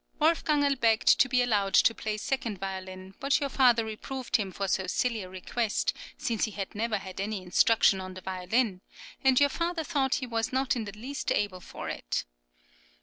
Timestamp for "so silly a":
4.67-5.29